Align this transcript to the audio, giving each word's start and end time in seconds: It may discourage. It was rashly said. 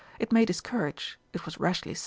It 0.17 0.31
may 0.31 0.45
discourage. 0.45 1.19
It 1.31 1.45
was 1.45 1.59
rashly 1.59 1.93
said. 1.93 1.99